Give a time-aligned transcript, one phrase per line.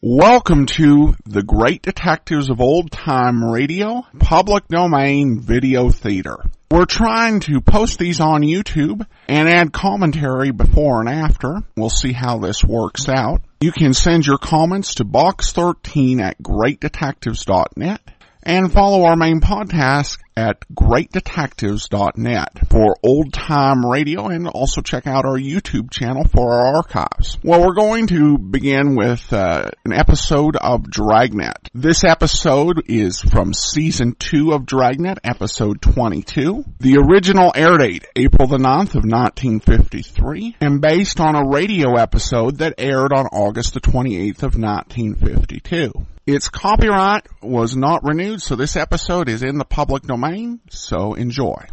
[0.00, 6.36] Welcome to the Great Detectives of Old Time Radio, public domain video theater.
[6.70, 11.64] We're trying to post these on YouTube and add commentary before and after.
[11.76, 13.42] We'll see how this works out.
[13.60, 18.00] You can send your comments to box13 at greatdetectives.net
[18.42, 25.24] and follow our main podcast at greatdetectives.net for old time radio and also check out
[25.24, 27.38] our YouTube channel for our archives.
[27.42, 31.70] Well, we're going to begin with uh, an episode of Dragnet.
[31.74, 36.64] This episode is from season 2 of Dragnet, episode 22.
[36.78, 42.58] The original air date, April the 9th of 1953, and based on a radio episode
[42.58, 46.06] that aired on August the 28th of 1952.
[46.28, 51.64] Its copyright was not renewed, so this episode is in the public domain, so enjoy.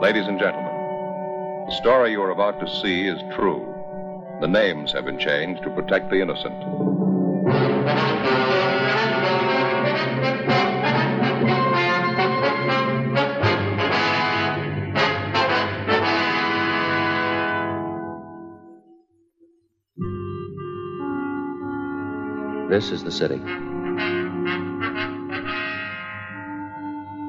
[0.00, 3.60] Ladies and gentlemen, the story you are about to see is true.
[4.40, 6.99] The names have been changed to protect the innocent.
[22.70, 23.34] This is the city.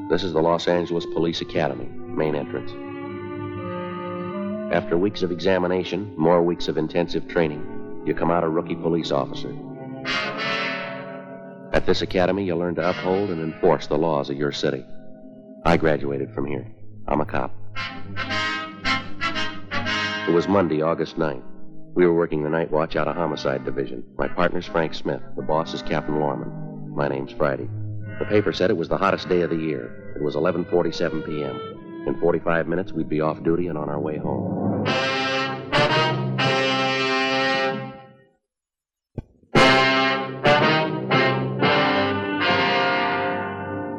[0.08, 2.70] This is the Los Angeles Police Academy, main entrance.
[4.72, 9.10] After weeks of examination, more weeks of intensive training, you come out a rookie police
[9.10, 9.52] officer.
[11.74, 14.86] At this academy, you learn to uphold and enforce the laws of your city.
[15.66, 16.68] I graduated from here.
[17.08, 17.52] I'm a cop.
[20.28, 21.51] It was Monday, August 9th.
[21.94, 24.04] We were working the night watch out of Homicide Division.
[24.18, 25.22] My partner's Frank Smith.
[25.36, 26.96] The boss is Captain Lorman.
[26.96, 27.70] My name's Friday.
[28.18, 30.14] The paper said it was the hottest day of the year.
[30.16, 32.06] It was 11:47 p.m.
[32.08, 34.86] In 45 minutes, we'd be off duty and on our way home.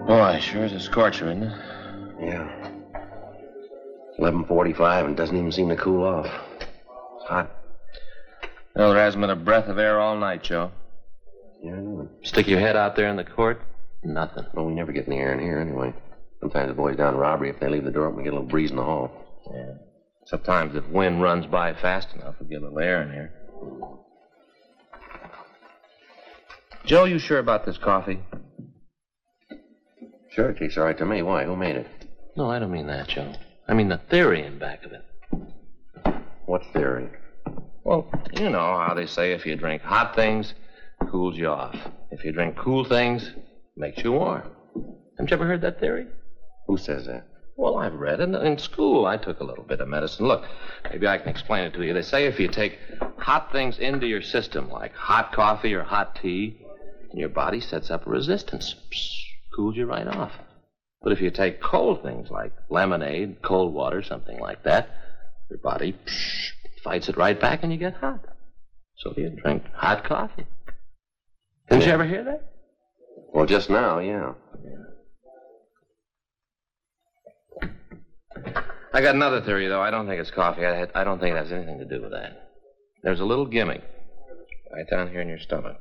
[0.06, 1.52] Boy, sure is a scorcher, isn't it?
[2.22, 2.70] Yeah.
[4.18, 6.26] 11:45 and doesn't even seem to cool off.
[6.56, 7.50] It's hot.
[8.74, 10.70] Well, there hasn't been a breath of air all night, Joe.
[11.62, 12.08] Yeah, I know.
[12.22, 13.60] Stick your head out there in the court,
[14.02, 14.46] nothing.
[14.54, 15.92] Well, we never get any air in here anyway.
[16.40, 18.36] Sometimes the boys down in robbery, if they leave the door open, we get a
[18.36, 19.10] little breeze in the hall.
[19.52, 19.74] Yeah.
[20.26, 23.32] Sometimes if wind runs by fast enough, we get a little air in here.
[26.84, 28.18] Joe, you sure about this coffee?
[30.30, 31.22] Sure, it tastes all right to me.
[31.22, 31.44] Why?
[31.44, 31.86] Who made it?
[32.36, 33.32] No, I don't mean that, Joe.
[33.68, 35.04] I mean the theory in back of it.
[36.46, 37.08] What theory?
[37.84, 40.54] Well, you know how they say if you drink hot things,
[41.00, 41.76] it cools you off.
[42.10, 43.44] If you drink cool things, it
[43.76, 44.42] makes you warm.
[45.16, 46.06] Haven't you ever heard that theory?
[46.68, 47.26] Who says that?
[47.56, 48.30] Well, I've read it.
[48.30, 50.26] In school, I took a little bit of medicine.
[50.26, 50.44] Look,
[50.90, 51.92] maybe I can explain it to you.
[51.92, 52.78] They say if you take
[53.18, 56.56] hot things into your system, like hot coffee or hot tea,
[57.12, 58.74] your body sets up a resistance.
[58.90, 59.10] Psst,
[59.54, 60.32] cools you right off.
[61.02, 64.88] But if you take cold things like lemonade, cold water, something like that,
[65.50, 68.24] your body psh, fights it right back and you get hot.
[68.96, 70.46] So you drink hot coffee.
[71.68, 72.52] Didn't you ever hear that?
[73.32, 74.32] Well, just now, yeah.
[78.94, 79.80] I got another theory, though.
[79.80, 80.66] I don't think it's coffee.
[80.66, 82.50] I, I don't think it has anything to do with that.
[83.02, 83.82] There's a little gimmick
[84.70, 85.78] right down here in your stomach.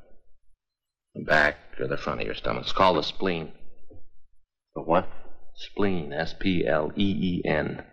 [1.14, 2.64] The back or the front of your stomach.
[2.64, 3.52] It's called the spleen.
[4.74, 5.10] But what?
[5.56, 6.14] Spleen.
[6.14, 7.84] S P L E E N.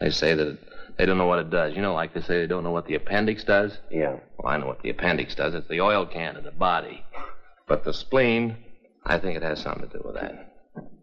[0.00, 0.58] They say that
[0.96, 1.74] they don't know what it does.
[1.74, 3.78] You know, like they say they don't know what the appendix does?
[3.90, 4.16] Yeah.
[4.38, 5.54] Well, I know what the appendix does.
[5.54, 7.04] It's the oil can of the body.
[7.66, 8.56] But the spleen,
[9.04, 10.54] I think it has something to do with that.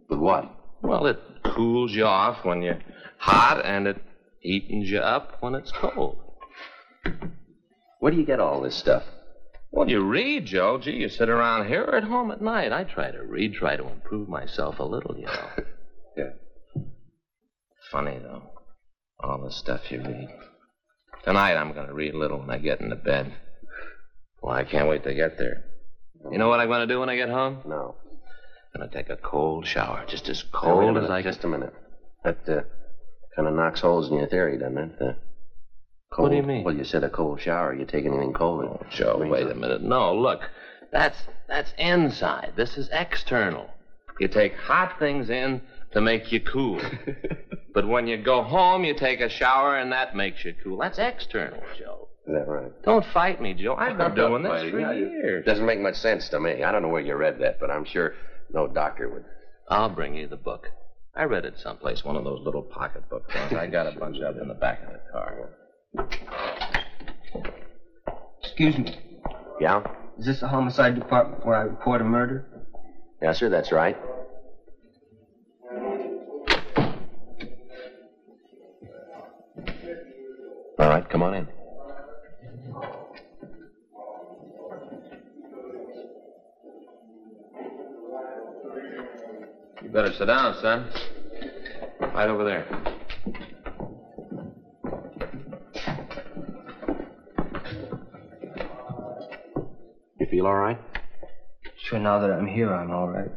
[0.10, 0.52] With what?
[0.82, 2.80] Well, it cools you off when you're
[3.18, 4.02] hot, and it
[4.40, 6.20] heatens you up when it's cold.
[8.00, 9.04] Where do you get all this stuff?
[9.72, 10.78] Well, you read, Joe.
[10.78, 12.72] Gee, you sit around here or at home at night.
[12.72, 15.50] I try to read, try to improve myself a little, you know.
[16.18, 16.30] Yeah.
[17.92, 18.44] Funny, though.
[19.20, 20.30] All the stuff you read.
[21.24, 23.34] Tonight I'm going to read a little when I get into bed.
[24.42, 25.64] Well, I can't wait to get there.
[26.32, 27.60] You know what I'm going to do when I get home?
[27.66, 27.96] No.
[28.74, 31.22] I'm going to take a cold shower, just as Now, wait a cold as I
[31.22, 31.32] can.
[31.32, 31.74] Just a minute.
[32.24, 32.62] That uh,
[33.36, 35.18] kind of knocks holes in your theory, doesn't it?
[36.12, 36.64] Cold, What do you mean?
[36.64, 37.74] Well, you said a cold shower.
[37.74, 38.66] You take anything cold.
[38.66, 39.82] Oh, Joe, wait a minute.
[39.82, 40.42] No, look.
[40.92, 42.54] That's that's inside.
[42.56, 43.70] This is external.
[44.20, 46.82] You take hot things in to make you cool.
[47.74, 50.78] but when you go home, you take a shower and that makes you cool.
[50.78, 52.08] That's external, Joe.
[52.28, 52.72] Is that right?
[52.84, 53.76] Don't fight me, Joe.
[53.76, 54.94] I've been doing this Fighting, for yeah.
[54.94, 55.46] years.
[55.46, 56.64] Doesn't make much sense to me.
[56.64, 58.14] I don't know where you read that, but I'm sure
[58.54, 59.26] no doctor would.
[59.70, 60.70] I'll bring you the book.
[61.16, 63.54] I read it someplace, one of those little pocketbook things.
[63.54, 65.50] I got a bunch of it in the back of the car.
[68.44, 68.98] Excuse me.
[69.62, 69.82] Yeah?
[70.18, 72.46] Is this the homicide department where I report a murder?
[73.26, 73.98] Yes, sir, that's right.
[80.78, 81.48] All right, come on in.
[89.82, 90.88] You better sit down, son.
[92.00, 92.68] Right over there.
[100.20, 100.95] You feel all right?
[101.86, 103.30] Sure, now that I'm here, I'm all right.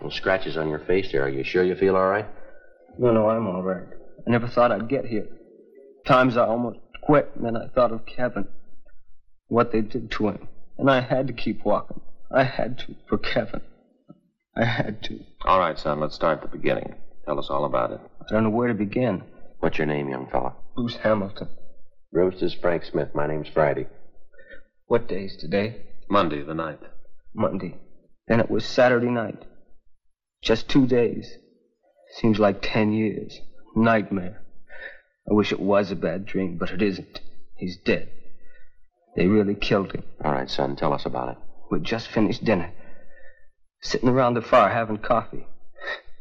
[0.00, 1.22] Well, scratches on your face there.
[1.22, 2.26] Are you sure you feel all right?
[2.98, 3.86] No, no, I'm all right.
[4.26, 5.28] I never thought I'd get here.
[6.04, 8.48] Times I almost quit, and then I thought of Kevin.
[9.46, 10.48] What they did to him.
[10.76, 12.00] And I had to keep walking.
[12.32, 13.60] I had to, for Kevin.
[14.56, 15.20] I had to.
[15.44, 16.96] All right, son, let's start at the beginning.
[17.26, 18.00] Tell us all about it.
[18.22, 19.22] I don't know where to begin.
[19.60, 20.56] What's your name, young fella?
[20.74, 21.48] Bruce Hamilton.
[22.10, 23.14] Bruce is Frank Smith.
[23.14, 23.86] My name's Friday.
[24.86, 25.76] What day's today?
[26.10, 26.80] Monday, the ninth.
[27.34, 27.76] Monday.
[28.28, 29.44] Then it was Saturday night.
[30.42, 31.36] Just two days.
[32.16, 33.40] Seems like ten years.
[33.74, 34.42] Nightmare.
[35.28, 37.20] I wish it was a bad dream, but it isn't.
[37.56, 38.10] He's dead.
[39.16, 40.02] They really killed him.
[40.24, 41.38] All right, son, tell us about it.
[41.70, 42.72] We'd just finished dinner.
[43.80, 45.46] Sitting around the fire having coffee.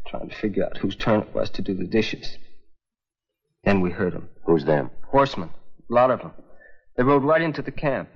[0.08, 2.38] Trying to figure out whose turn it was to do the dishes.
[3.64, 4.30] Then we heard 'em.
[4.46, 4.92] Who's them?
[5.08, 5.50] Horsemen.
[5.90, 6.32] A lot of 'em.
[6.96, 8.10] They rode right into the camp.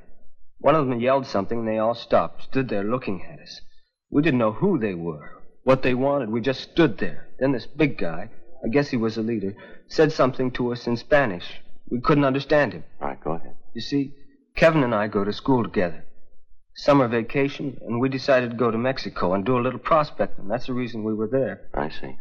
[0.60, 3.62] One of them yelled something, and they all stopped, stood there looking at us.
[4.10, 6.30] We didn't know who they were, what they wanted.
[6.30, 7.28] We just stood there.
[7.40, 8.30] Then this big guy,
[8.64, 9.56] I guess he was a leader,
[9.88, 11.62] said something to us in Spanish.
[11.90, 12.84] We couldn't understand him.
[13.02, 13.56] All right, go ahead.
[13.74, 14.14] You see,
[14.56, 16.06] Kevin and I go to school together.
[16.76, 20.48] Summer vacation, and we decided to go to Mexico and do a little prospecting.
[20.48, 21.70] That's the reason we were there.
[21.74, 22.18] I see.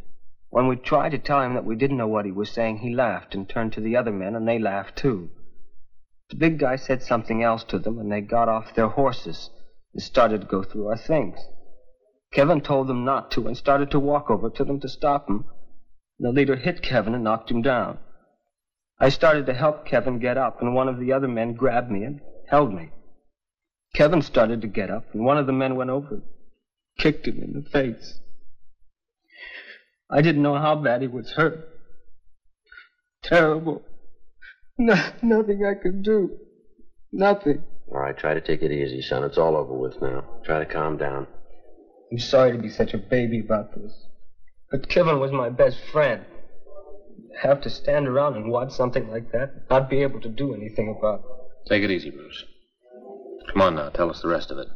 [0.50, 2.94] When we tried to tell him that we didn't know what he was saying, he
[2.94, 5.30] laughed and turned to the other men, and they laughed too.
[6.34, 9.50] The big guy said something else to them, and they got off their horses
[9.92, 11.38] and started to go through our things.
[12.32, 15.44] Kevin told them not to and started to walk over to them to stop him.
[16.19, 17.98] The leader hit Kevin and knocked him down.
[18.98, 22.02] I started to help Kevin get up, and one of the other men grabbed me
[22.02, 22.90] and held me.
[23.94, 26.22] Kevin started to get up, and one of the men went over and
[26.98, 28.19] kicked him in the face.
[30.10, 31.69] I didn't know how bad he was hurt.
[33.22, 33.82] Terrible.
[34.79, 36.37] No, nothing I could do.
[37.12, 37.62] Nothing.
[37.87, 39.23] All right, try to take it easy, son.
[39.23, 40.25] It's all over with now.
[40.44, 41.29] Try to calm down.
[42.11, 43.93] I'm sorry to be such a baby about this.
[44.73, 46.25] But Kevin was my best friend.
[47.41, 50.93] Have to stand around and watch something like that, not be able to do anything
[50.99, 51.69] about it.
[51.69, 52.44] Take it easy, Bruce.
[53.53, 54.69] Come on now, tell us the rest of it.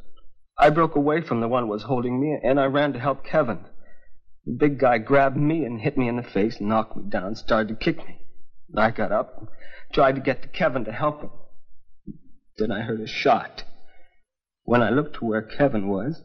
[0.57, 3.25] I broke away from the one who was holding me, and I ran to help
[3.25, 3.65] Kevin.
[4.45, 7.69] The big guy grabbed me and hit me in the face, knocked me down, started
[7.69, 8.21] to kick me.
[8.77, 9.49] I got up, and
[9.93, 11.31] tried to get to Kevin to help him.
[12.59, 13.65] Then I heard a shot.
[14.65, 16.23] When I looked to where Kevin was,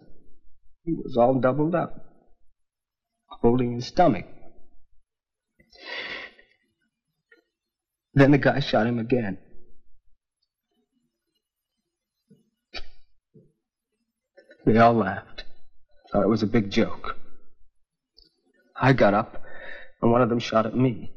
[0.84, 1.96] he was all doubled up,
[3.28, 4.26] holding his stomach.
[8.14, 9.38] Then the guy shot him again.
[14.66, 15.46] They all laughed.
[16.12, 17.18] Thought it was a big joke.
[18.76, 19.42] I got up,
[20.02, 21.13] and one of them shot at me.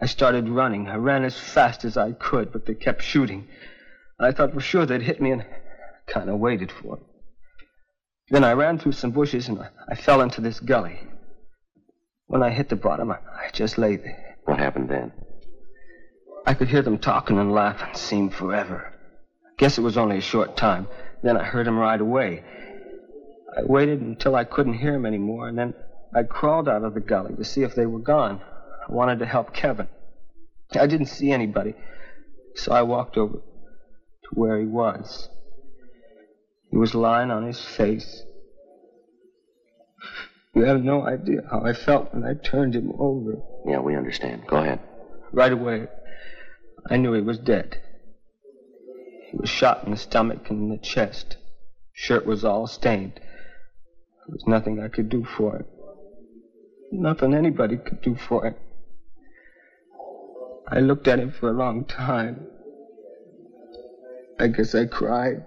[0.00, 0.88] I started running.
[0.88, 3.48] I ran as fast as I could, but they kept shooting.
[4.20, 5.44] I thought for sure they'd hit me, and
[6.06, 7.02] kind of waited for it.
[8.30, 11.00] Then I ran through some bushes, and I fell into this gully.
[12.26, 14.36] When I hit the bottom, I, I just lay there.
[14.44, 15.12] What happened then?
[16.46, 17.94] I could hear them talking and laughing.
[17.94, 18.92] Seemed forever.
[19.46, 20.86] I guess it was only a short time.
[21.22, 22.44] Then I heard them right away.
[23.56, 25.74] I waited until I couldn't hear them anymore, and then
[26.14, 28.40] I crawled out of the gully to see if they were gone.
[28.88, 29.88] I wanted to help Kevin.
[30.78, 31.74] I didn't see anybody,
[32.54, 35.28] so I walked over to where he was.
[36.70, 38.24] He was lying on his face.
[40.54, 43.36] You have no idea how I felt when I turned him over.
[43.66, 44.46] Yeah, we understand.
[44.46, 44.80] Go ahead.
[45.32, 45.86] Right away,
[46.90, 47.80] I knew he was dead.
[49.30, 51.36] He was shot in the stomach and in the chest.
[51.92, 53.12] Shirt was all stained.
[53.16, 55.66] There was nothing I could do for him.
[56.92, 58.54] Nothing anybody could do for him.
[60.70, 62.46] I looked at him for a long time.
[64.38, 65.44] I guess I cried.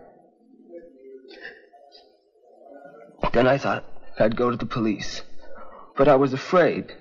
[3.32, 3.86] Then I thought
[4.20, 5.22] I'd go to the police.
[5.96, 6.94] But I was afraid.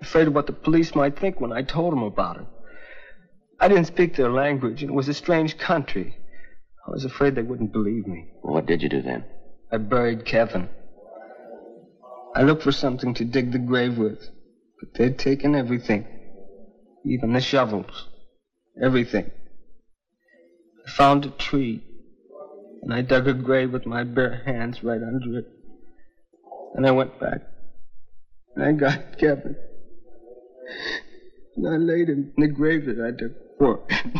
[0.00, 2.46] Afraid of what the police might think when I told them about it.
[3.60, 6.16] I didn't speak their language, and it was a strange country.
[6.86, 8.28] I was afraid they wouldn't believe me.
[8.40, 9.24] What did you do then?
[9.70, 10.68] I buried Kevin.
[12.34, 14.30] I looked for something to dig the grave with.
[14.80, 16.06] But they'd taken everything,
[17.08, 18.06] even the shovels,
[18.82, 19.30] everything.
[20.86, 21.82] I found a tree,
[22.82, 25.46] and I dug a grave with my bare hands right under it.
[26.74, 27.40] And I went back,
[28.54, 29.56] and I got Kevin.
[31.56, 34.12] And I laid him in the grave that I dug for him.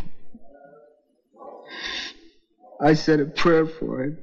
[2.80, 4.18] I said a prayer for him.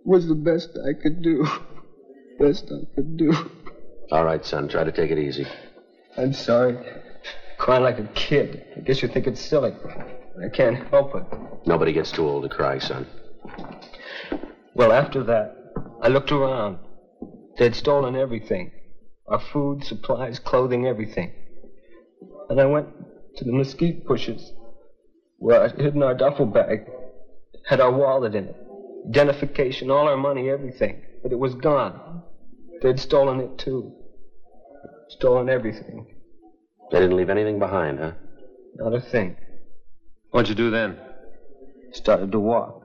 [0.00, 1.46] It was the best I could do.
[2.38, 3.32] Best I could do.
[4.12, 5.46] All right, son, try to take it easy.
[6.18, 6.76] I'm sorry.
[7.66, 8.64] Crying like a kid.
[8.76, 9.72] I guess you think it's silly.
[10.40, 11.24] I can't help it.
[11.66, 13.08] Nobody gets too old to cry, son.
[14.74, 16.78] Well, after that, I looked around.
[17.58, 18.70] They'd stolen everything
[19.26, 21.32] our food, supplies, clothing, everything.
[22.48, 22.86] And I went
[23.38, 24.52] to the mesquite bushes
[25.38, 26.88] where I'd hidden our duffel bag,
[27.68, 28.56] had our wallet in it,
[29.08, 31.02] identification, all our money, everything.
[31.20, 32.22] But it was gone.
[32.80, 33.92] They'd stolen it too.
[35.08, 36.15] Stolen everything.
[36.90, 38.12] They didn't leave anything behind, huh?
[38.76, 39.36] Not a thing.
[40.30, 40.98] What'd you do then?
[41.92, 42.82] Started to walk.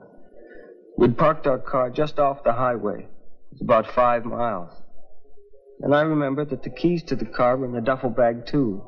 [0.98, 3.04] We'd parked our car just off the highway.
[3.04, 4.72] It was about five miles.
[5.82, 8.84] And I remembered that the keys to the car were in the duffel bag, too.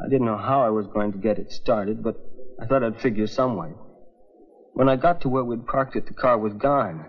[0.00, 2.16] I didn't know how I was going to get it started, but
[2.60, 3.72] I thought I'd figure some way.
[4.74, 7.06] When I got to where we'd parked it, the car was gone.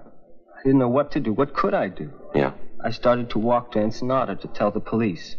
[0.57, 1.33] I didn't know what to do.
[1.33, 2.11] What could I do?
[2.33, 2.53] Yeah.
[2.83, 5.35] I started to walk to Ensenada to tell the police.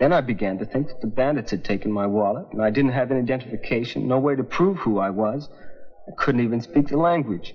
[0.00, 2.92] Then I began to think that the bandits had taken my wallet, and I didn't
[2.92, 5.46] have any identification, no way to prove who I was.
[6.08, 7.54] I couldn't even speak the language.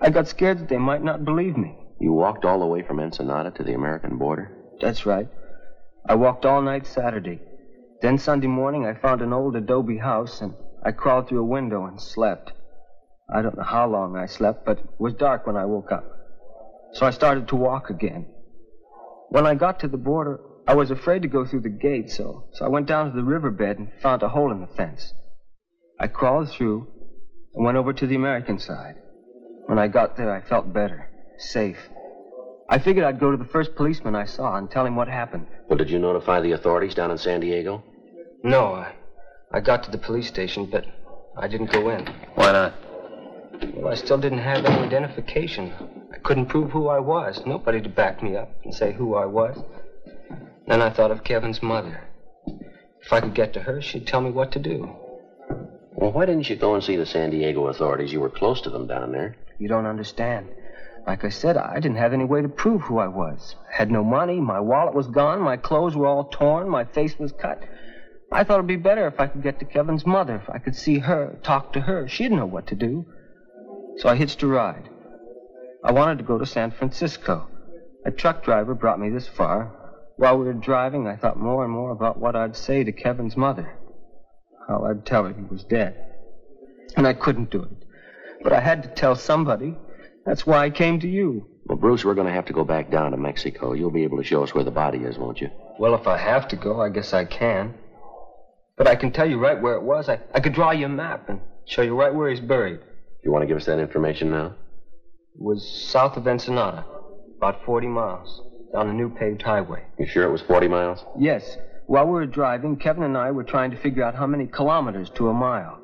[0.00, 1.78] I got scared that they might not believe me.
[2.00, 4.50] You walked all the way from Ensenada to the American border?
[4.80, 5.28] That's right.
[6.08, 7.40] I walked all night Saturday.
[8.02, 11.86] Then Sunday morning, I found an old adobe house, and I crawled through a window
[11.86, 12.52] and slept.
[13.32, 16.04] I don't know how long I slept, but it was dark when I woke up.
[16.94, 18.26] So I started to walk again.
[19.28, 22.44] When I got to the border, I was afraid to go through the gate, so,
[22.52, 25.12] so I went down to the riverbed and found a hole in the fence.
[26.00, 26.88] I crawled through
[27.54, 28.96] and went over to the American side.
[29.66, 31.78] When I got there, I felt better, safe.
[32.68, 35.46] I figured I'd go to the first policeman I saw and tell him what happened.
[35.68, 37.84] Well, did you notify the authorities down in San Diego?
[38.42, 38.94] No, I,
[39.52, 40.86] I got to the police station, but
[41.36, 42.06] I didn't go in.
[42.34, 42.74] Why not?
[43.74, 45.72] Well, I still didn't have any identification.
[46.12, 47.42] I couldn't prove who I was.
[47.46, 49.62] Nobody to back me up and say who I was.
[50.66, 52.00] Then I thought of Kevin's mother.
[53.02, 54.96] If I could get to her, she'd tell me what to do.
[55.92, 58.12] Well, why didn't you go and see the San Diego authorities?
[58.12, 59.36] You were close to them down there.
[59.58, 60.48] You don't understand.
[61.06, 63.56] Like I said, I didn't have any way to prove who I was.
[63.70, 67.18] I had no money, my wallet was gone, my clothes were all torn, my face
[67.18, 67.62] was cut.
[68.32, 70.74] I thought it'd be better if I could get to Kevin's mother, if I could
[70.74, 72.08] see her, talk to her.
[72.08, 73.06] She'd know what to do.
[73.98, 74.88] So I hitched a ride.
[75.84, 77.48] I wanted to go to San Francisco.
[78.06, 79.83] A truck driver brought me this far.
[80.16, 83.36] While we were driving, I thought more and more about what I'd say to Kevin's
[83.36, 83.78] mother.
[84.68, 85.96] How I'd tell her he was dead.
[86.96, 87.84] And I couldn't do it.
[88.42, 89.76] But I had to tell somebody.
[90.24, 91.48] That's why I came to you.
[91.66, 93.72] Well, Bruce, we're going to have to go back down to Mexico.
[93.72, 95.50] You'll be able to show us where the body is, won't you?
[95.78, 97.74] Well, if I have to go, I guess I can.
[98.76, 100.08] But I can tell you right where it was.
[100.08, 102.80] I, I could draw you a map and show you right where he's buried.
[103.24, 104.56] You want to give us that information now?
[105.34, 106.84] It was south of Ensenada,
[107.38, 108.42] about 40 miles,
[108.74, 109.84] down a new paved highway.
[109.98, 111.04] You sure it was 40 miles?
[111.18, 111.56] Yes.
[111.86, 115.10] While we were driving, Kevin and I were trying to figure out how many kilometers
[115.10, 115.78] to a mile.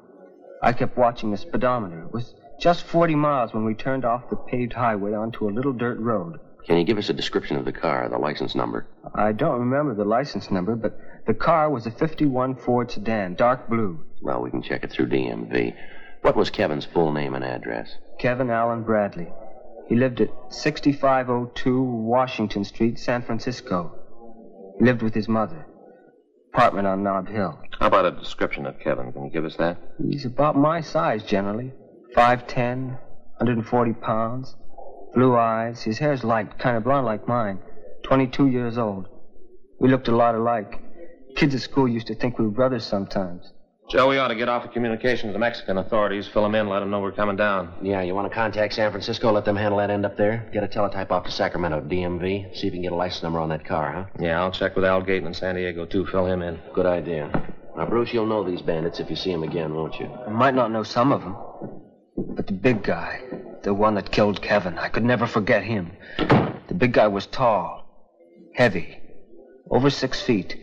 [0.63, 2.03] I kept watching the speedometer.
[2.03, 5.73] It was just 40 miles when we turned off the paved highway onto a little
[5.73, 6.41] dirt road.
[6.67, 8.87] Can you give us a description of the car, the license number?
[9.15, 13.69] I don't remember the license number, but the car was a 51 Ford sedan, dark
[13.69, 14.05] blue.
[14.21, 15.75] Well, we can check it through DMV.
[16.23, 17.95] What was Kevin's full name and address?
[18.19, 19.29] Kevin Allen Bradley.
[19.91, 23.93] He lived at 6502 Washington Street, San Francisco.
[24.79, 25.67] He lived with his mother.
[26.55, 27.61] Apartment on Nob Hill.
[27.81, 29.13] How about a description of Kevin?
[29.13, 29.79] Can you give us that?
[30.01, 31.73] He's about my size generally.
[32.15, 32.87] 5'10,
[33.39, 34.55] 140 pounds.
[35.13, 35.83] Blue eyes.
[35.83, 37.59] His hair's light, kind of blonde like mine.
[38.05, 39.09] 22 years old.
[39.81, 40.81] We looked a lot alike.
[41.35, 43.53] Kids at school used to think we were brothers sometimes.
[43.91, 46.69] Joe, we ought to get off of communication to the Mexican authorities, fill them in,
[46.69, 47.75] let them know we're coming down.
[47.83, 50.49] Yeah, you want to contact San Francisco, let them handle that end up there?
[50.53, 52.57] Get a teletype off to Sacramento, DMV.
[52.57, 54.05] See if you can get a license number on that car, huh?
[54.21, 56.07] Yeah, I'll check with Al Gayton in San Diego, too.
[56.07, 56.61] Fill him in.
[56.73, 57.33] Good idea.
[57.77, 60.07] Now, Bruce, you'll know these bandits if you see them again, won't you?
[60.07, 61.37] I might not know some of them,
[62.37, 63.23] but the big guy,
[63.65, 65.91] the one that killed Kevin, I could never forget him.
[66.17, 68.07] The big guy was tall,
[68.55, 69.01] heavy,
[69.69, 70.57] over six feet,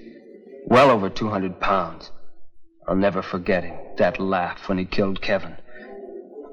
[0.68, 2.10] well over 200 pounds.
[2.88, 5.58] I'll never forget him, that laugh when he killed Kevin.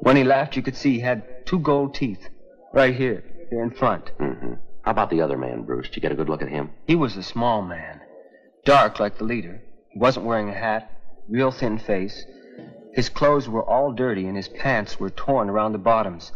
[0.01, 2.29] When he laughed, you could see he had two gold teeth,
[2.73, 4.11] right here, here in front.
[4.19, 4.55] Mm-hmm.
[4.83, 5.87] How about the other man, Bruce?
[5.87, 6.71] Did you get a good look at him?
[6.87, 8.01] He was a small man,
[8.65, 9.63] Dark like the leader.
[9.91, 10.91] He wasn't wearing a hat,
[11.29, 12.25] real thin face.
[12.95, 16.33] His clothes were all dirty and his pants were torn around the bottoms.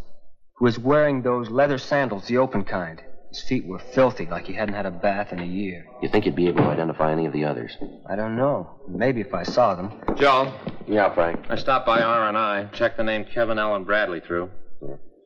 [0.59, 3.03] He was wearing those leather sandals, the open kind.
[3.31, 5.87] His feet were filthy, like he hadn't had a bath in a year.
[6.03, 7.77] You think you'd be able to identify any of the others?
[8.09, 8.71] I don't know.
[8.89, 9.93] Maybe if I saw them.
[10.17, 10.53] Joe,
[10.87, 11.45] Yeah, Frank.
[11.51, 14.51] I stopped by R&I, checked the name Kevin Allen Bradley through.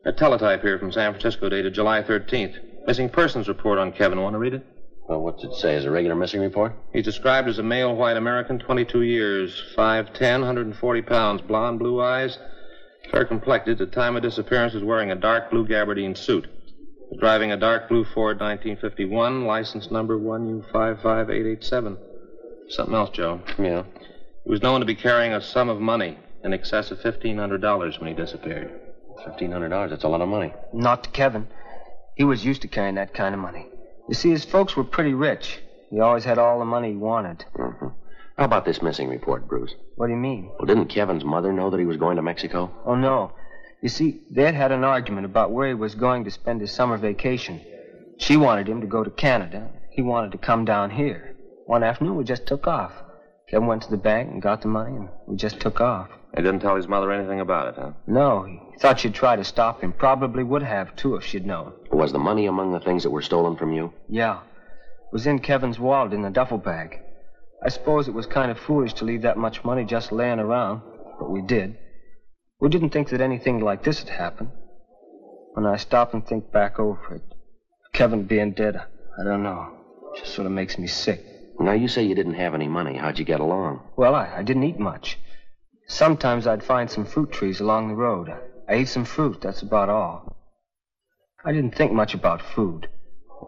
[0.05, 2.57] A teletype here from San Francisco dated July 13th.
[2.89, 4.21] Missing persons report on Kevin.
[4.21, 4.67] Want to read it?
[5.09, 5.77] Well, what's it say?
[5.77, 6.75] Is a regular missing report?
[6.93, 12.39] He's described as a male white American, 22 years, 5'10", 140 pounds, blonde, blue eyes,
[13.13, 13.81] fair complected.
[13.81, 16.49] At the time of disappearance, was wearing a dark blue gabardine suit.
[17.13, 21.99] Was driving a dark blue Ford 1951, license number 1U55887.
[22.71, 23.43] Something else, Joe.
[23.59, 23.83] Yeah.
[24.45, 28.09] He was known to be carrying a sum of money in excess of $1,500 when
[28.09, 28.81] he disappeared.
[29.27, 29.91] Fifteen hundred dollars.
[29.91, 30.55] That's a lot of money.
[30.73, 31.49] Not to Kevin.
[32.17, 33.67] He was used to carrying that kind of money.
[34.09, 35.61] You see, his folks were pretty rich.
[35.91, 37.45] He always had all the money he wanted.
[37.55, 37.89] Mm-hmm.
[38.39, 39.75] How about this missing report, Bruce?
[39.97, 40.51] What do you mean?
[40.59, 42.71] Well, didn't Kevin's mother know that he was going to Mexico?
[42.87, 43.33] Oh, no.
[43.83, 46.97] You see, they'd had an argument about where he was going to spend his summer
[46.97, 47.61] vacation.
[48.17, 49.71] She wanted him to go to Canada.
[49.91, 51.35] He wanted to come down here.
[51.67, 52.93] One afternoon, we just took off.
[53.51, 56.09] Kevin went to the bank and got the money, and we just took off.
[56.37, 57.91] He didn't tell his mother anything about it, huh?
[58.07, 59.93] No, he thought she'd try to stop him.
[59.93, 61.73] Probably would have, too, if she'd known.
[61.91, 63.93] Was the money among the things that were stolen from you?
[64.09, 64.39] Yeah.
[64.39, 67.01] It was in Kevin's wallet in the duffel bag.
[67.65, 70.83] I suppose it was kind of foolish to leave that much money just laying around,
[71.19, 71.77] but we did.
[72.63, 74.51] We didn't think that anything like this had happened.
[75.55, 77.35] When I stop and think back over it,
[77.93, 79.67] Kevin being dead, I don't know.
[80.15, 81.27] It just sort of makes me sick.
[81.59, 82.97] Now, you say you didn't have any money.
[82.97, 83.81] How'd you get along?
[83.97, 85.19] Well, I, I didn't eat much.
[85.89, 88.31] Sometimes I'd find some fruit trees along the road.
[88.69, 90.37] I ate some fruit, that's about all.
[91.45, 92.87] I didn't think much about food.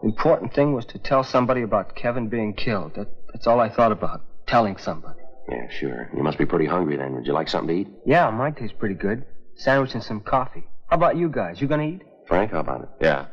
[0.01, 2.95] The important thing was to tell somebody about Kevin being killed.
[2.95, 5.21] That, that's all I thought about, telling somebody.
[5.49, 6.09] Yeah, sure.
[6.15, 7.13] You must be pretty hungry then.
[7.15, 7.95] Would you like something to eat?
[8.05, 9.25] Yeah, mine tastes pretty good.
[9.55, 10.63] Sandwich and some coffee.
[10.89, 11.61] How about you guys?
[11.61, 12.01] You gonna eat?
[12.27, 12.89] Frank, how about it?
[13.01, 13.25] Yeah.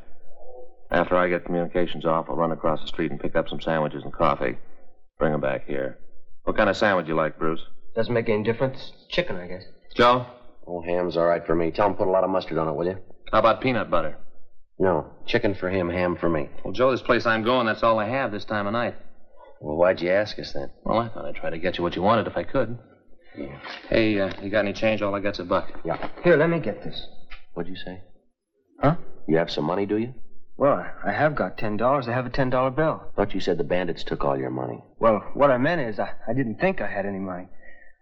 [0.90, 4.02] After I get communications off, I'll run across the street and pick up some sandwiches
[4.04, 4.58] and coffee.
[5.18, 5.98] Bring 'em back here.
[6.44, 7.64] What kind of sandwich you like, Bruce?
[7.94, 8.92] Doesn't make any difference.
[9.08, 9.64] Chicken, I guess.
[9.94, 10.26] Joe,
[10.66, 11.70] Oh, ham's all right for me.
[11.72, 12.98] Tell him put a lot of mustard on it, will you?
[13.32, 14.16] how about peanut butter?
[14.78, 15.06] No.
[15.26, 16.48] Chicken for him, ham for me.
[16.64, 18.94] Well, Joe, this place I'm going, that's all I have this time of night.
[19.62, 20.70] Well, why'd you ask us then?
[20.84, 22.78] Well, I thought I'd try to get you what you wanted if I could.
[23.88, 25.00] Hey, uh, you got any change?
[25.02, 25.70] All I got's a buck.
[25.84, 26.08] Yeah.
[26.24, 27.06] Here, let me get this.
[27.54, 28.00] What'd you say?
[28.80, 28.96] Huh?
[29.28, 30.14] You have some money, do you?
[30.56, 32.08] Well, I- I have got ten dollars.
[32.08, 33.02] I have a ten dollar bill.
[33.16, 34.82] Thought you said the bandits took all your money.
[34.98, 37.48] Well, what I meant is I, I didn't think I had any money.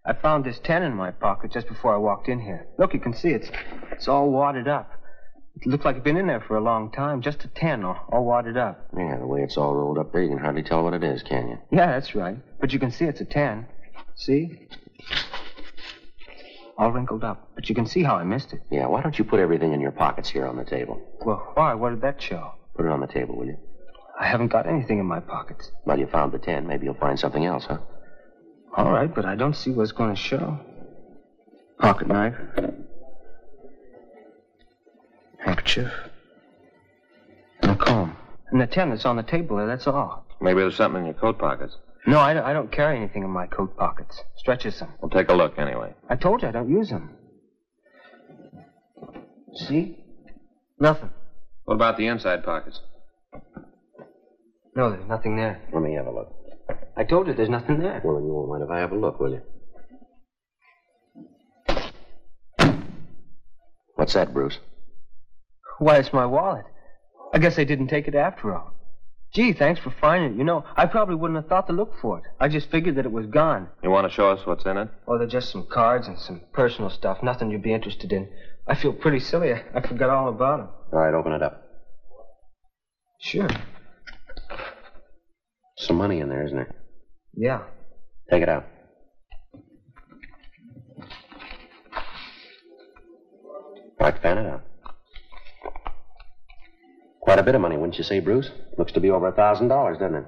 [0.04, 2.66] I found this ten in my pocket just before I walked in here.
[2.78, 3.50] Look, you can see it's
[3.92, 4.90] it's all wadded up.
[5.56, 7.20] It looked like it'd been in there for a long time.
[7.20, 8.88] Just a ten, all, all wadded up.
[8.96, 11.22] Yeah, the way it's all rolled up there, you can hardly tell what it is,
[11.22, 11.58] can you?
[11.70, 12.36] Yeah, that's right.
[12.60, 13.66] But you can see it's a ten.
[14.14, 14.68] See?
[16.78, 17.50] All wrinkled up.
[17.54, 18.60] But you can see how I missed it.
[18.70, 21.00] Yeah, why don't you put everything in your pockets here on the table?
[21.26, 21.74] Well, why?
[21.74, 22.54] What did that show?
[22.74, 23.58] Put it on the table, will you?
[24.18, 25.70] I haven't got anything in my pockets.
[25.84, 26.66] Well, you found the ten.
[26.66, 27.78] Maybe you'll find something else, huh?
[28.76, 30.58] All right, but I don't see what's going to show.
[31.78, 32.34] Pocket knife.
[35.44, 35.92] Handkerchief.
[37.62, 38.16] And a comb.
[38.50, 40.26] And the ten that's on the table there, that's all.
[40.40, 41.76] Maybe there's something in your coat pockets.
[42.06, 44.20] No, I don't, I don't carry anything in my coat pockets.
[44.36, 44.88] Stretches them.
[45.00, 45.92] We'll take a look anyway.
[46.08, 47.10] I told you I don't use them.
[49.54, 49.98] See?
[50.78, 51.10] Nothing.
[51.64, 52.80] What about the inside pockets?
[54.74, 55.60] No, there's nothing there.
[55.72, 56.34] Let me have a look.
[56.96, 58.00] I told you there's nothing there.
[58.04, 59.42] Well, then you won't mind if I have a look, will you?
[63.96, 64.58] What's that, Bruce?
[65.80, 66.66] Why, it's my wallet.
[67.32, 68.74] I guess they didn't take it after all.
[69.32, 70.36] Gee, thanks for finding it.
[70.36, 72.24] You know, I probably wouldn't have thought to look for it.
[72.38, 73.68] I just figured that it was gone.
[73.82, 74.88] You want to show us what's in it?
[75.08, 77.22] Oh, they're just some cards and some personal stuff.
[77.22, 78.28] Nothing you'd be interested in.
[78.68, 79.54] I feel pretty silly.
[79.54, 80.66] I, I forgot all about it.
[80.92, 81.62] All right, open it up.
[83.22, 83.48] Sure.
[85.78, 86.74] Some money in there, isn't there?
[87.34, 87.62] Yeah.
[88.30, 88.66] Take it out.
[93.98, 94.62] Right, fan it out.
[97.30, 98.50] Quite a bit of money, wouldn't you say, Bruce?
[98.76, 100.24] Looks to be over a thousand dollars, doesn't it?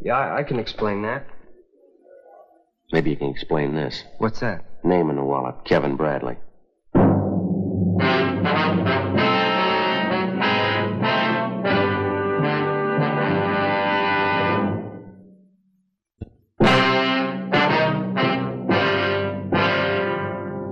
[0.00, 1.26] Yeah, I, I can explain that.
[2.92, 4.04] Maybe you can explain this.
[4.18, 4.64] What's that?
[4.84, 6.36] Name in the wallet, Kevin Bradley.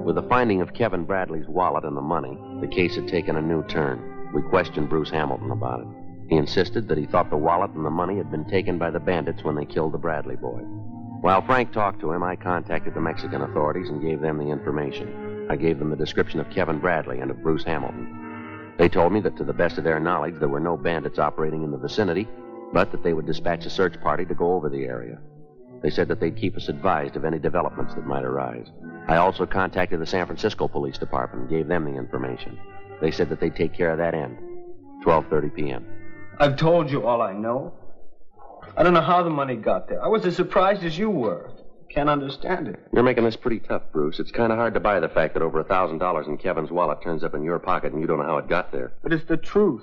[0.05, 3.43] With the finding of Kevin Bradley's wallet and the money, the case had taken a
[3.43, 4.14] new turn.
[4.35, 5.87] We questioned Bruce Hamilton about it.
[6.29, 8.99] He insisted that he thought the wallet and the money had been taken by the
[8.99, 10.59] bandits when they killed the Bradley boy.
[11.21, 15.47] While Frank talked to him, I contacted the Mexican authorities and gave them the information.
[15.49, 18.75] I gave them the description of Kevin Bradley and of Bruce Hamilton.
[18.77, 21.63] They told me that to the best of their knowledge, there were no bandits operating
[21.63, 22.27] in the vicinity,
[22.73, 25.21] but that they would dispatch a search party to go over the area.
[25.81, 28.67] They said that they'd keep us advised of any developments that might arise.
[29.07, 32.59] I also contacted the San Francisco Police Department and gave them the information.
[33.01, 34.39] They said that they'd take care of that end.
[35.05, 35.87] 12:30 p.m.
[36.39, 37.73] I've told you all I know.
[38.77, 40.03] I don't know how the money got there.
[40.03, 41.51] I was as surprised as you were.
[41.91, 42.81] Can't understand it.
[42.93, 44.19] You're making this pretty tough, Bruce.
[44.19, 46.71] It's kind of hard to buy the fact that over a thousand dollars in Kevin's
[46.73, 48.95] wallet turns up in your pocket and you don't know how it got there.
[49.03, 49.83] But it's the truth.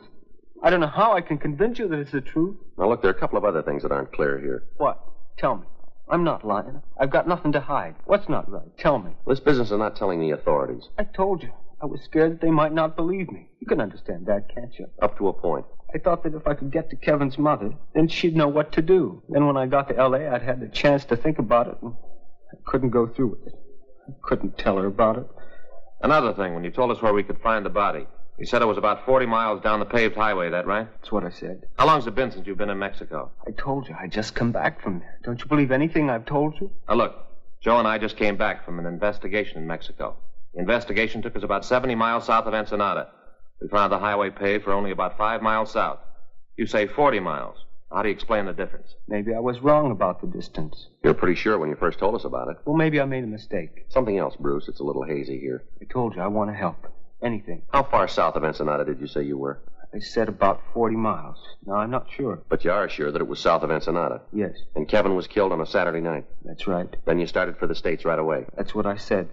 [0.63, 2.57] I don't know how I can convince you that it's the truth.
[2.77, 4.63] Now look, there are a couple of other things that aren't clear here.
[4.77, 4.99] What?
[5.37, 5.67] Tell me.
[6.09, 6.81] I'm not lying.
[6.99, 7.95] I've got nothing to hide.
[8.03, 8.77] What's not right?
[8.77, 9.11] Tell me.
[9.25, 10.89] This business of not telling the authorities.
[10.99, 11.53] I told you.
[11.81, 13.49] I was scared that they might not believe me.
[13.59, 14.87] You can understand that, can't you?
[15.01, 15.65] Up to a point.
[15.93, 18.81] I thought that if I could get to Kevin's mother, then she'd know what to
[18.81, 19.23] do.
[19.29, 21.93] Then when I got to L.A., I'd had the chance to think about it, and
[22.51, 23.55] I couldn't go through with it.
[24.07, 25.27] I couldn't tell her about it.
[26.01, 28.65] Another thing, when you told us where we could find the body, you said it
[28.65, 30.87] was about 40 miles down the paved highway, that right?
[30.99, 31.63] That's what I said.
[31.77, 33.31] How long's it been since you've been in Mexico?
[33.47, 33.95] I told you.
[33.99, 35.19] I just come back from there.
[35.23, 36.71] Don't you believe anything I've told you?
[36.87, 37.15] Now, look,
[37.59, 40.15] Joe and I just came back from an investigation in Mexico.
[40.53, 43.09] The investigation took us about 70 miles south of Ensenada.
[43.61, 45.99] We found the highway paved for only about five miles south.
[46.57, 47.57] You say 40 miles.
[47.91, 48.95] How do you explain the difference?
[49.07, 50.87] Maybe I was wrong about the distance.
[51.03, 52.57] You're pretty sure when you first told us about it.
[52.65, 53.85] Well, maybe I made a mistake.
[53.89, 54.67] Something else, Bruce.
[54.69, 55.63] It's a little hazy here.
[55.81, 56.87] I told you I want to help.
[57.21, 57.63] Anything.
[57.71, 59.61] How far south of Ensenada did you say you were?
[59.93, 61.37] I said about 40 miles.
[61.65, 62.41] Now, I'm not sure.
[62.47, 64.21] But you are sure that it was south of Ensenada.
[64.31, 66.25] Yes, And Kevin was killed on a Saturday night.
[66.45, 66.95] that's right.
[67.05, 68.45] Then you started for the States right away.
[68.55, 69.27] That's what I said.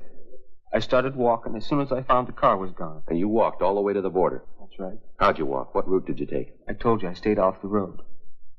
[0.73, 3.03] I started walking as soon as I found the car was gone.
[3.09, 4.45] And you walked all the way to the border.
[4.61, 4.99] That's right.
[5.19, 5.75] How'd you walk?
[5.75, 6.53] What route did you take?
[6.69, 8.01] I told you I stayed off the road.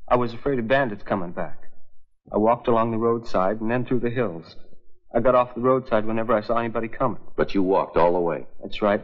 [0.08, 1.70] I was afraid of bandits coming back.
[2.34, 4.56] I walked along the roadside and then through the hills.
[5.14, 7.22] I got off the roadside whenever I saw anybody coming.
[7.36, 8.46] But you walked all the way.
[8.62, 9.04] That's right.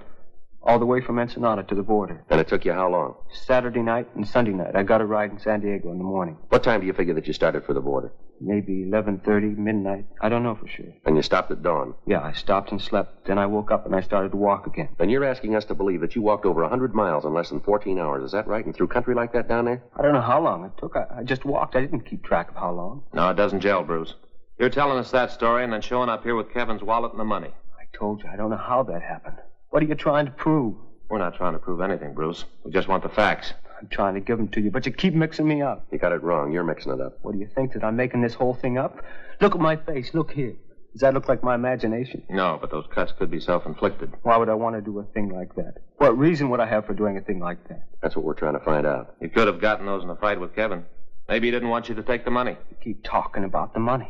[0.63, 2.23] All the way from Ensenada to the border.
[2.29, 3.15] And it took you how long?
[3.31, 4.75] Saturday night and Sunday night.
[4.75, 6.37] I got a ride in San Diego in the morning.
[6.49, 8.11] What time do you figure that you started for the border?
[8.41, 10.06] Maybe 11.30, midnight.
[10.21, 10.93] I don't know for sure.
[11.06, 11.93] And you stopped at dawn.
[12.06, 13.26] Yeah, I stopped and slept.
[13.28, 14.89] Then I woke up and I started to walk again.
[14.98, 17.50] Then you're asking us to believe that you walked over a 100 miles in less
[17.50, 18.24] than 14 hours.
[18.24, 18.65] Is that right?
[18.65, 19.84] And through country like that down there?
[19.98, 20.95] I don't know how long it took.
[20.95, 21.76] I, I just walked.
[21.76, 23.04] I didn't keep track of how long.
[23.13, 24.13] No, it doesn't gel, Bruce.
[24.60, 27.26] You're telling us that story and then showing up here with Kevin's wallet and the
[27.26, 27.52] money.
[27.80, 29.38] I told you, I don't know how that happened.
[29.69, 30.76] What are you trying to prove?
[31.10, 32.45] We're not trying to prove anything, Bruce.
[32.63, 33.54] We just want the facts.
[33.79, 35.85] I'm trying to give them to you, but you keep mixing me up.
[35.91, 36.51] You got it wrong.
[36.51, 37.19] You're mixing it up.
[37.21, 39.03] What do you think that I'm making this whole thing up?
[39.41, 40.13] Look at my face.
[40.13, 40.55] Look here.
[40.93, 42.23] Does that look like my imagination?
[42.29, 44.13] No, but those cuts could be self-inflicted.
[44.23, 45.73] Why would I want to do a thing like that?
[45.97, 47.83] What reason would I have for doing a thing like that?
[48.01, 49.15] That's what we're trying to find out.
[49.19, 50.85] You could have gotten those in a fight with Kevin.
[51.27, 52.55] Maybe he didn't want you to take the money.
[52.69, 54.09] You keep talking about the money.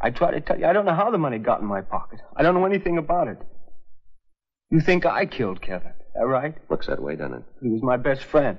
[0.00, 2.20] I try to tell you, I don't know how the money got in my pocket.
[2.34, 3.38] I don't know anything about it.
[4.70, 6.54] You think I killed Kevin, that right?
[6.70, 7.44] Looks that way, doesn't it?
[7.60, 8.56] He was my best friend.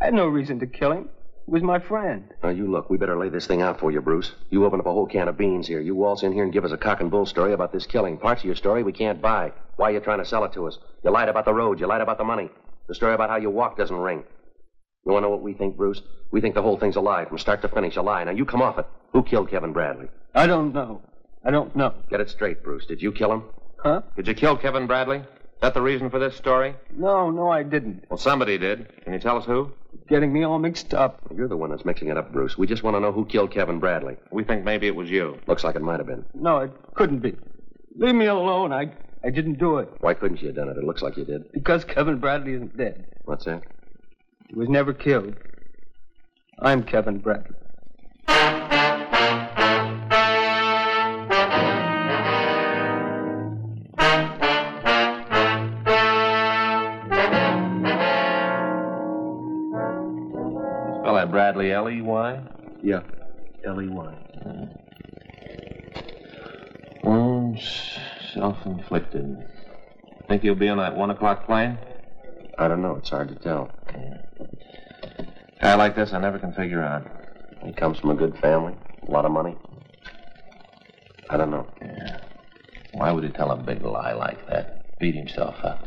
[0.00, 1.08] I had no reason to kill him.
[1.46, 2.32] He was my friend.
[2.42, 2.88] Now, you look.
[2.88, 4.32] We better lay this thing out for you, Bruce.
[4.50, 5.80] You open up a whole can of beans here.
[5.80, 8.18] You waltz in here and give us a cock and bull story about this killing.
[8.18, 9.52] Parts of your story we can't buy.
[9.76, 10.78] Why are you trying to sell it to us?
[11.04, 11.80] You lied about the road.
[11.80, 12.50] You lied about the money.
[12.88, 14.22] The story about how you walked doesn't ring.
[15.04, 16.00] You want to know what we think, Bruce?
[16.30, 17.96] We think the whole thing's a lie from start to finish.
[17.96, 18.24] A lie.
[18.24, 18.86] Now, you come off it.
[19.12, 20.08] Who killed Kevin Bradley?
[20.34, 21.02] I don't know.
[21.44, 21.94] I don't know.
[22.10, 22.86] Get it straight, Bruce.
[22.86, 23.44] Did you kill him?
[23.82, 24.02] Huh?
[24.14, 25.22] Did you kill Kevin Bradley?
[25.60, 26.74] That the reason for this story?
[26.96, 28.04] No, no, I didn't.
[28.08, 29.04] Well, somebody did.
[29.04, 29.72] Can you tell us who?
[30.08, 31.20] Getting me all mixed up.
[31.34, 32.56] You're the one that's mixing it up, Bruce.
[32.56, 34.16] We just want to know who killed Kevin Bradley.
[34.30, 35.38] We think maybe it was you.
[35.46, 36.24] Looks like it might have been.
[36.34, 37.36] No, it couldn't be.
[37.96, 38.72] Leave me alone.
[38.72, 38.92] I,
[39.22, 39.88] I didn't do it.
[40.00, 40.78] Why couldn't you have done it?
[40.78, 41.52] It looks like you did.
[41.52, 43.04] Because Kevin Bradley isn't dead.
[43.24, 43.62] What's that?
[44.48, 45.34] He was never killed.
[46.58, 47.56] I'm Kevin Bradley.
[61.60, 62.40] Spell L-E-Y?
[62.82, 63.02] Yeah.
[63.66, 64.14] L-E-Y.
[67.04, 67.98] Wounds
[68.32, 69.46] self-inflicted.
[70.26, 71.76] Think he'll be on that one o'clock plane?
[72.56, 72.96] I don't know.
[72.96, 73.70] It's hard to tell.
[75.60, 77.06] Guy like this, I never can figure out.
[77.62, 78.74] He comes from a good family,
[79.06, 79.54] a lot of money.
[81.28, 81.66] I don't know.
[82.92, 84.98] Why would he tell a big lie like that?
[84.98, 85.86] Beat himself up.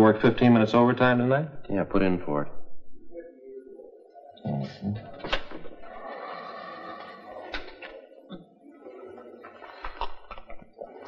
[0.00, 1.48] Worked 15 minutes overtime tonight?
[1.68, 2.48] Yeah, put in for it.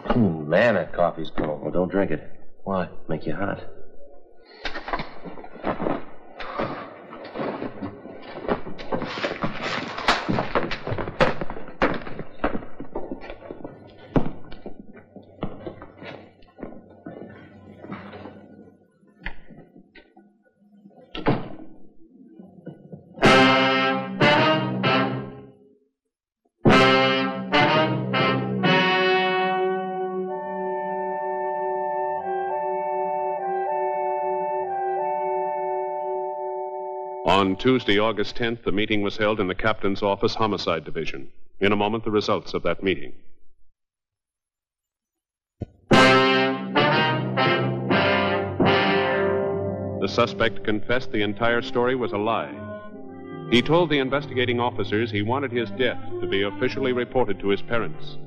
[0.08, 1.62] Mm, man, that coffee's cold.
[1.62, 2.20] Well, don't drink it.
[2.64, 2.88] Why?
[3.08, 3.64] Make you hot.
[37.42, 41.26] On Tuesday, August 10th, the meeting was held in the captain's office, Homicide Division.
[41.58, 43.14] In a moment, the results of that meeting.
[50.00, 52.54] The suspect confessed the entire story was a lie.
[53.50, 57.62] He told the investigating officers he wanted his death to be officially reported to his
[57.62, 58.18] parents.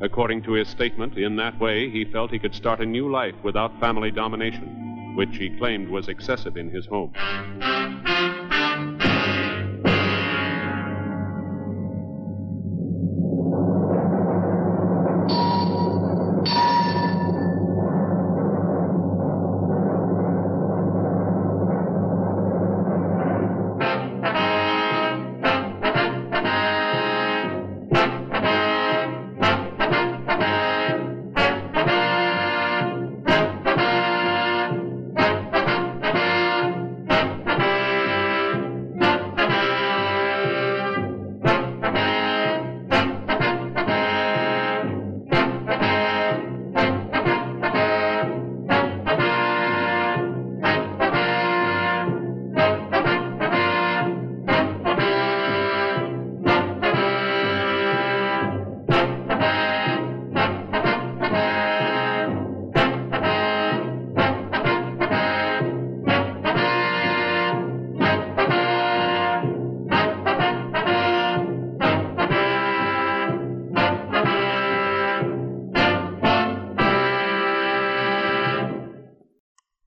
[0.00, 3.36] According to his statement, in that way, he felt he could start a new life
[3.44, 7.12] without family domination, which he claimed was excessive in his home.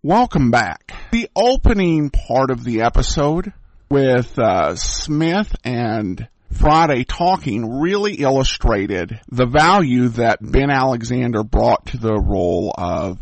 [0.08, 0.94] Welcome back.
[1.12, 3.52] The opening part of the episode
[3.90, 11.98] with uh, Smith and Friday talking really illustrated the value that Ben Alexander brought to
[11.98, 13.20] the role of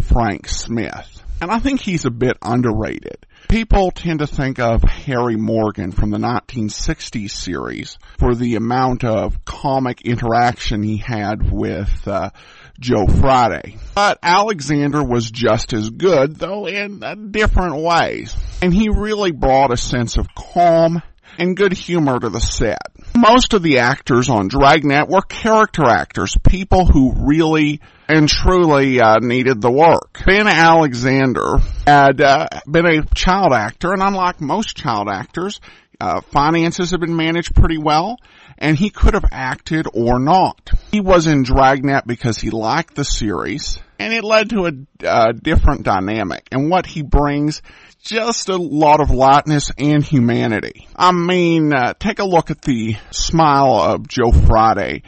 [0.00, 1.24] Frank Smith.
[1.40, 3.26] And I think he's a bit underrated.
[3.48, 9.44] People tend to think of Harry Morgan from the 1960s series for the amount of
[9.44, 12.30] comic interaction he had with uh,
[12.78, 13.76] Joe Friday.
[13.94, 18.36] But Alexander was just as good, though in different ways.
[18.62, 21.02] And he really brought a sense of calm
[21.38, 22.78] and good humor to the set.
[23.16, 29.18] Most of the actors on Dragnet were character actors, people who really and truly uh,
[29.20, 30.22] needed the work.
[30.24, 35.60] Ben Alexander had uh, been a child actor, and unlike most child actors,
[36.00, 38.18] uh, finances have been managed pretty well,
[38.58, 40.70] and he could have acted or not.
[40.90, 45.84] He was in Dragnet because he liked the series, and it led to a, different
[45.84, 46.48] dynamic.
[46.52, 47.62] And what he brings
[48.02, 50.88] just a lot of lightness and humanity.
[50.96, 55.02] I mean, uh, take a look at the smile of Joe Friday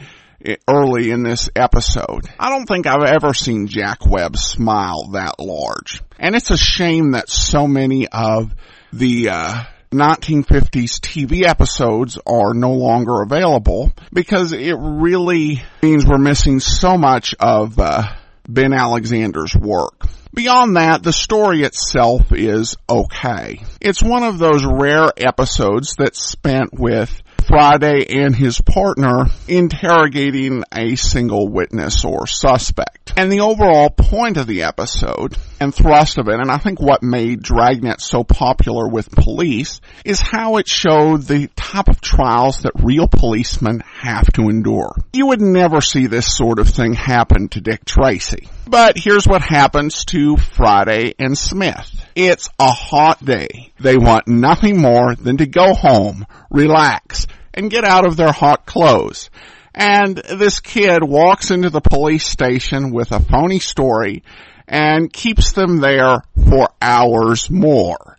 [0.67, 2.27] early in this episode.
[2.39, 6.01] I don't think I've ever seen Jack Webb smile that large.
[6.19, 8.53] And it's a shame that so many of
[8.91, 16.61] the, uh, 1950s TV episodes are no longer available because it really means we're missing
[16.61, 18.03] so much of uh,
[18.47, 20.07] Ben Alexander's work.
[20.33, 23.63] Beyond that, the story itself is okay.
[23.81, 30.95] It's one of those rare episodes that's spent with Friday and his partner interrogating a
[30.95, 33.11] single witness or suspect.
[33.17, 37.03] And the overall point of the episode and thrust of it, and I think what
[37.03, 42.71] made Dragnet so popular with police, is how it showed the type of trials that
[42.83, 44.95] real policemen have to endure.
[45.13, 48.49] You would never see this sort of thing happen to Dick Tracy.
[48.65, 52.09] But here's what happens to Friday and Smith.
[52.15, 53.71] It's a hot day.
[53.79, 58.65] They want nothing more than to go home, relax, and get out of their hot
[58.65, 59.29] clothes.
[59.75, 64.23] And this kid walks into the police station with a phony story
[64.71, 68.17] and keeps them there for hours more.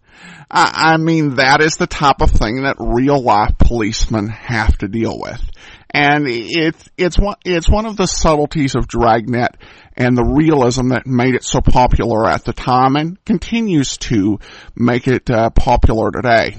[0.50, 4.88] I, I mean, that is the type of thing that real life policemen have to
[4.88, 5.42] deal with.
[5.88, 9.56] And it's, it's one, it's one of the subtleties of Dragnet
[9.96, 14.38] and the realism that made it so popular at the time and continues to
[14.76, 16.58] make it uh, popular today.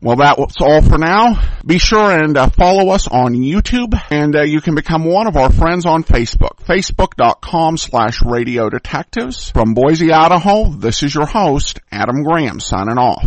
[0.00, 1.40] Well, that's all for now.
[1.66, 5.36] Be sure and uh, follow us on YouTube, and uh, you can become one of
[5.36, 6.58] our friends on Facebook.
[6.58, 9.50] Facebook.com slash Radio Detectives.
[9.50, 13.26] From Boise, Idaho, this is your host, Adam Graham, signing off.